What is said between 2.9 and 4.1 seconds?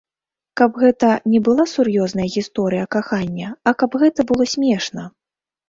кахання, а каб